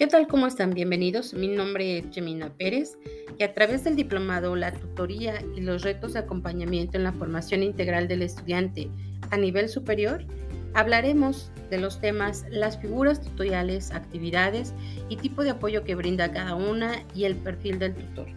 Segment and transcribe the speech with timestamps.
[0.00, 0.28] ¿Qué tal?
[0.28, 0.72] ¿Cómo están?
[0.72, 1.34] Bienvenidos.
[1.34, 2.96] Mi nombre es Gemina Pérez
[3.38, 7.62] y a través del diplomado, la tutoría y los retos de acompañamiento en la formación
[7.62, 8.88] integral del estudiante
[9.30, 10.24] a nivel superior,
[10.72, 14.72] hablaremos de los temas las figuras tutoriales, actividades
[15.10, 18.28] y tipo de apoyo que brinda cada una y el perfil del tutor.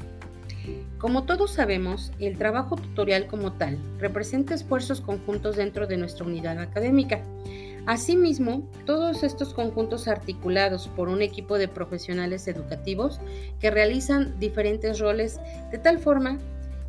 [0.98, 6.60] Como todos sabemos, el trabajo tutorial como tal representa esfuerzos conjuntos dentro de nuestra unidad
[6.60, 7.22] académica
[7.86, 13.20] Asimismo, todos estos conjuntos articulados por un equipo de profesionales educativos
[13.60, 16.40] que realizan diferentes roles de tal forma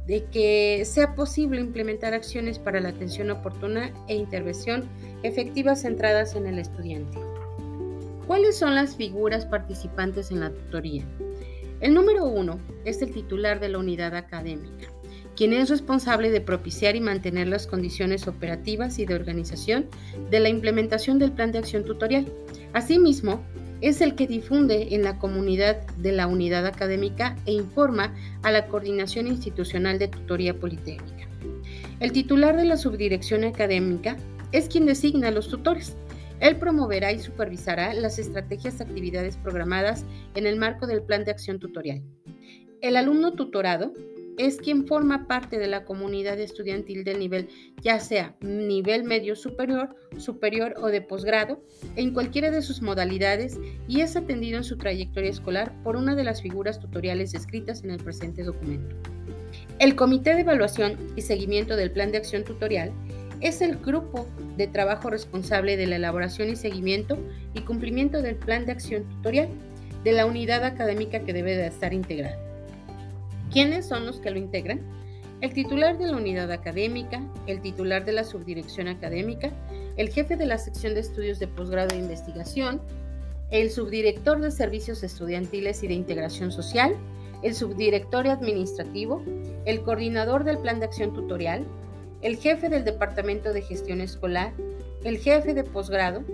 [0.06, 4.84] de que sea posible implementar acciones para la atención oportuna e intervención
[5.24, 7.18] efectivas centradas en el estudiante.
[8.28, 11.04] ¿Cuáles son las figuras participantes en la tutoría?
[11.80, 14.93] El número uno es el titular de la unidad académica
[15.36, 19.86] quien es responsable de propiciar y mantener las condiciones operativas y de organización
[20.30, 22.26] de la implementación del plan de acción tutorial.
[22.72, 23.44] Asimismo,
[23.80, 28.66] es el que difunde en la comunidad de la unidad académica e informa a la
[28.66, 31.28] coordinación institucional de tutoría politécnica.
[32.00, 34.16] El titular de la subdirección académica
[34.52, 35.96] es quien designa a los tutores.
[36.40, 40.04] Él promoverá y supervisará las estrategias de actividades programadas
[40.34, 42.02] en el marco del plan de acción tutorial.
[42.80, 43.92] El alumno tutorado
[44.38, 47.48] es quien forma parte de la comunidad estudiantil del nivel,
[47.82, 51.62] ya sea nivel medio superior, superior o de posgrado,
[51.96, 56.24] en cualquiera de sus modalidades y es atendido en su trayectoria escolar por una de
[56.24, 58.96] las figuras tutoriales descritas en el presente documento.
[59.78, 62.92] El Comité de Evaluación y Seguimiento del Plan de Acción Tutorial
[63.40, 64.26] es el grupo
[64.56, 67.18] de trabajo responsable de la elaboración y seguimiento
[67.54, 69.48] y cumplimiento del Plan de Acción Tutorial
[70.04, 72.38] de la unidad académica que debe de estar integrada.
[73.54, 74.80] ¿Quiénes son los que lo integran?
[75.40, 79.52] El titular de la unidad académica, el titular de la subdirección académica,
[79.96, 82.82] el jefe de la sección de estudios de posgrado e investigación,
[83.52, 86.96] el subdirector de servicios estudiantiles y de integración social,
[87.44, 89.22] el subdirector administrativo,
[89.66, 91.64] el coordinador del plan de acción tutorial,
[92.22, 94.52] el jefe del departamento de gestión escolar,
[95.04, 96.24] el jefe de posgrado,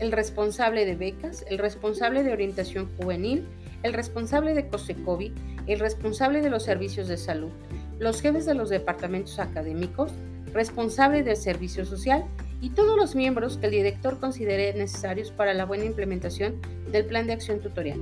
[0.00, 3.46] el responsable de becas, el responsable de orientación juvenil,
[3.86, 5.32] el responsable de COSECOVI,
[5.66, 7.50] el responsable de los servicios de salud,
[7.98, 10.12] los jefes de los departamentos académicos,
[10.52, 12.24] responsable del servicio social
[12.60, 16.60] y todos los miembros que el director considere necesarios para la buena implementación
[16.90, 18.00] del plan de acción tutorial.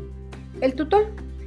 [0.61, 1.06] El tutor.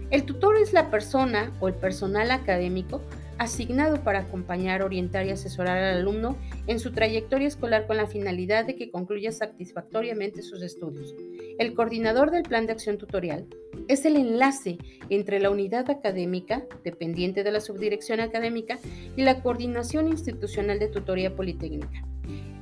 [0.10, 3.02] El tutor es la persona o el personal académico
[3.38, 8.66] asignado para acompañar, orientar y asesorar al alumno en su trayectoria escolar con la finalidad
[8.66, 11.14] de que concluya satisfactoriamente sus estudios.
[11.60, 13.48] El coordinador del plan de acción tutorial
[13.88, 14.78] es el enlace
[15.10, 18.78] entre la unidad académica, dependiente de la subdirección académica,
[19.16, 22.04] y la coordinación institucional de tutoría politécnica.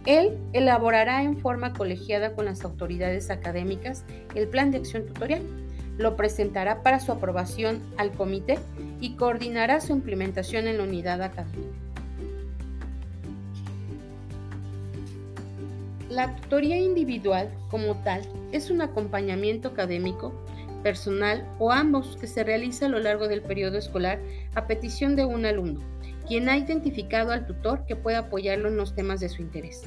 [0.06, 5.42] Él elaborará en forma colegiada con las autoridades académicas el plan de acción tutorial
[5.98, 8.60] lo presentará para su aprobación al comité
[9.00, 11.75] y coordinará su implementación en la unidad académica.
[16.16, 18.22] La tutoría individual como tal
[18.54, 20.34] es un acompañamiento académico,
[20.82, 24.22] personal o ambos que se realiza a lo largo del periodo escolar
[24.56, 25.82] a petición de un alumno,
[26.26, 29.84] quien ha identificado al tutor que puede apoyarlo en los temas de su interés.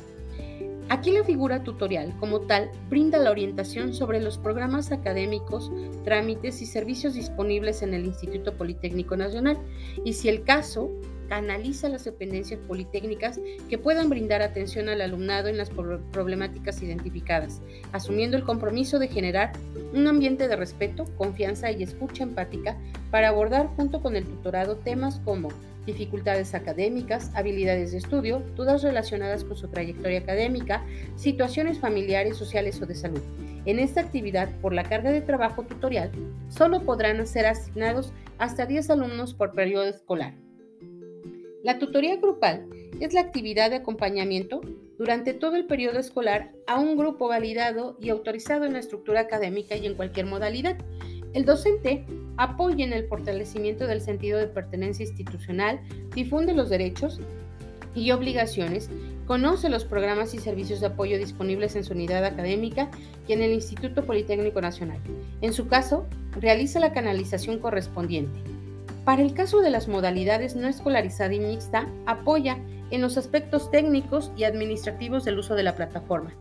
[0.91, 5.71] Aquí la figura tutorial como tal brinda la orientación sobre los programas académicos,
[6.03, 9.59] trámites y servicios disponibles en el Instituto Politécnico Nacional.
[10.03, 10.91] Y si el caso
[11.29, 13.39] canaliza las dependencias politécnicas
[13.69, 17.61] que puedan brindar atención al alumnado en las problemáticas identificadas,
[17.93, 19.53] asumiendo el compromiso de generar
[19.93, 22.79] un ambiente de respeto, confianza y escucha empática
[23.11, 25.51] para abordar junto con el tutorado temas como
[25.89, 30.85] dificultades académicas, habilidades de estudio, dudas relacionadas con su trayectoria académica,
[31.17, 33.23] situaciones familiares, sociales o de salud.
[33.65, 36.13] En esta actividad, por la carga de trabajo tutorial,
[36.49, 40.35] solo podrán ser asignados hasta 10 alumnos por periodo escolar.
[41.65, 42.69] La tutoría grupal
[43.01, 44.61] es la actividad de acompañamiento
[44.99, 49.77] durante todo el periodo escolar a un grupo validado y autorizado en la estructura académica
[49.77, 50.77] y en cualquier modalidad.
[51.39, 52.05] El docente
[52.37, 55.79] apoya en el fortalecimiento del sentido de pertenencia institucional,
[56.13, 57.21] difunde los derechos
[57.95, 58.91] y obligaciones,
[59.25, 62.91] conoce los programas y servicios de apoyo disponibles en su unidad académica
[63.29, 64.99] y en el Instituto Politécnico Nacional.
[65.41, 68.41] En su caso, realiza la canalización correspondiente.
[69.05, 72.59] Para el caso de las modalidades no escolarizada y mixta, apoya
[72.91, 76.33] en los aspectos técnicos y administrativos del uso de la plataforma.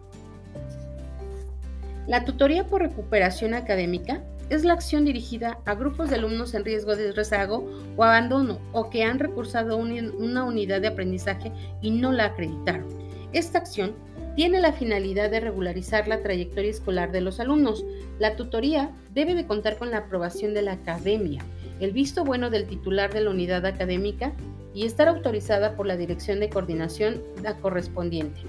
[2.08, 6.96] La tutoría por recuperación académica es la acción dirigida a grupos de alumnos en riesgo
[6.96, 11.52] de rezago o abandono o que han recursado una unidad de aprendizaje
[11.82, 12.88] y no la acreditaron.
[13.34, 13.94] Esta acción
[14.36, 17.84] tiene la finalidad de regularizar la trayectoria escolar de los alumnos.
[18.20, 21.44] La tutoría debe de contar con la aprobación de la academia,
[21.80, 24.34] el visto bueno del titular de la unidad académica
[24.74, 27.22] y estar autorizada por la Dirección de Coordinación
[27.62, 28.42] correspondiente.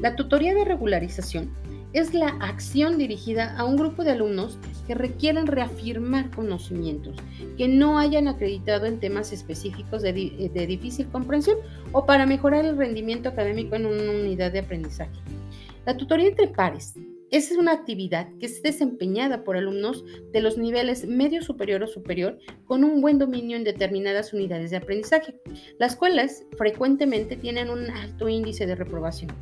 [0.00, 1.50] La tutoría de regularización
[1.92, 7.16] es la acción dirigida a un grupo de alumnos que requieren reafirmar conocimientos
[7.58, 10.12] que no hayan acreditado en temas específicos de,
[10.52, 11.58] de, difícil comprensión
[11.92, 15.12] o para mejorar el rendimiento académico en una unidad de aprendizaje.
[15.84, 16.94] La tutoría entre pares
[17.32, 21.86] esa es una actividad que es desempeñada por alumnos de los niveles medio superior o
[21.86, 25.34] superior con un buen dominio en determinadas unidades de aprendizaje,
[25.78, 29.32] las cuales frecuentemente tienen un alto índice de reprobación.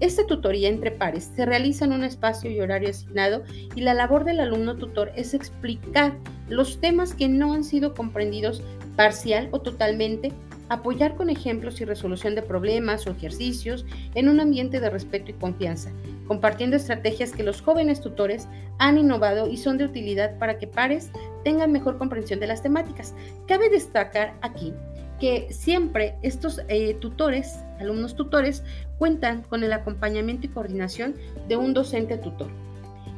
[0.00, 3.42] Esta tutoría entre pares se realiza en un espacio y horario asignado
[3.74, 6.18] y la labor del alumno tutor es explicar
[6.50, 8.62] los temas que no han sido comprendidos
[8.94, 10.32] parcial o totalmente
[10.68, 15.34] apoyar con ejemplos y resolución de problemas o ejercicios en un ambiente de respeto y
[15.34, 15.90] confianza,
[16.28, 18.46] compartiendo estrategias que los jóvenes tutores
[18.78, 21.10] han innovado y son de utilidad para que pares
[21.42, 23.14] tengan mejor comprensión de las temáticas.
[23.48, 24.72] Cabe destacar aquí
[25.18, 28.62] que siempre estos eh, tutores, alumnos tutores,
[28.98, 31.16] cuentan con el acompañamiento y coordinación
[31.48, 32.48] de un docente tutor.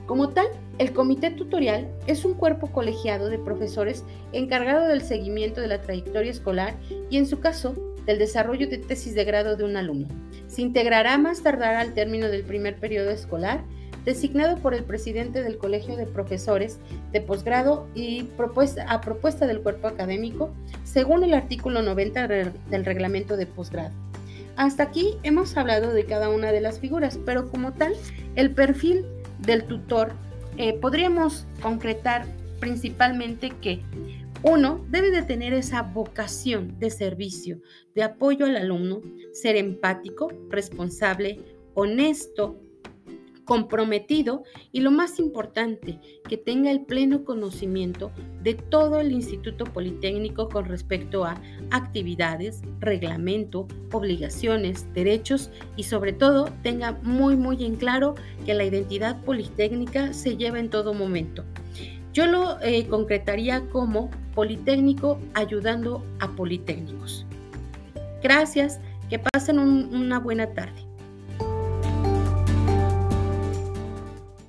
[0.07, 0.47] Como tal,
[0.79, 6.33] el comité tutorial es un cuerpo colegiado de profesores encargado del seguimiento de la trayectoria
[6.33, 6.75] escolar
[7.11, 10.09] y, en su caso, del desarrollo de tesis de grado de un alumno.
[10.47, 13.63] Se integrará más tardar al término del primer periodo escolar,
[14.05, 16.79] designado por el presidente del Colegio de Profesores
[17.13, 18.29] de posgrado y
[18.87, 20.53] a propuesta del cuerpo académico,
[20.85, 23.95] según el artículo 90 del reglamento de posgrado.
[24.57, 27.95] Hasta aquí hemos hablado de cada una de las figuras, pero como tal,
[28.37, 29.05] el perfil
[29.39, 30.13] del tutor,
[30.57, 32.27] eh, podríamos concretar
[32.59, 33.81] principalmente que
[34.43, 37.61] uno debe de tener esa vocación de servicio,
[37.95, 39.03] de apoyo al alumno,
[39.33, 41.39] ser empático, responsable,
[41.75, 42.59] honesto,
[43.45, 45.99] comprometido y lo más importante,
[46.29, 53.67] que tenga el pleno conocimiento de todo el Instituto Politécnico con respecto a actividades, reglamento,
[53.93, 58.15] obligaciones, derechos y sobre todo tenga muy muy en claro
[58.47, 61.45] que la identidad politécnica se lleva en todo momento.
[62.13, 67.27] Yo lo eh, concretaría como Politécnico ayudando a Politécnicos.
[68.23, 70.90] Gracias, que pasen una buena tarde.